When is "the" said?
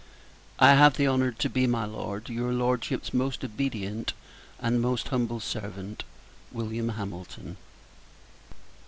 0.97-1.07